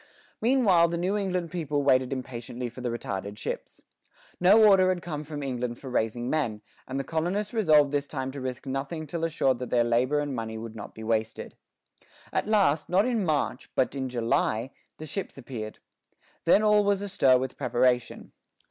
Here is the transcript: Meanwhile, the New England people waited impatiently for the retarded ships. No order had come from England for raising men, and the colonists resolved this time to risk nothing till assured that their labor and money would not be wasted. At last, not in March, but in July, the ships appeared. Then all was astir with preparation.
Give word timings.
Meanwhile, 0.41 0.87
the 0.87 0.97
New 0.97 1.15
England 1.15 1.51
people 1.51 1.83
waited 1.83 2.11
impatiently 2.11 2.69
for 2.69 2.81
the 2.81 2.89
retarded 2.89 3.37
ships. 3.37 3.83
No 4.39 4.67
order 4.67 4.89
had 4.89 5.03
come 5.03 5.23
from 5.23 5.43
England 5.43 5.77
for 5.77 5.91
raising 5.91 6.27
men, 6.27 6.63
and 6.87 6.99
the 6.99 7.03
colonists 7.03 7.53
resolved 7.53 7.91
this 7.91 8.07
time 8.07 8.31
to 8.31 8.41
risk 8.41 8.65
nothing 8.65 9.05
till 9.05 9.23
assured 9.23 9.59
that 9.59 9.69
their 9.69 9.83
labor 9.83 10.19
and 10.19 10.33
money 10.35 10.57
would 10.57 10.75
not 10.75 10.95
be 10.95 11.03
wasted. 11.03 11.55
At 12.33 12.47
last, 12.47 12.89
not 12.89 13.05
in 13.05 13.23
March, 13.23 13.69
but 13.75 13.93
in 13.93 14.09
July, 14.09 14.71
the 14.97 15.05
ships 15.05 15.37
appeared. 15.37 15.77
Then 16.45 16.63
all 16.63 16.83
was 16.83 17.03
astir 17.03 17.37
with 17.37 17.55
preparation. 17.55 18.31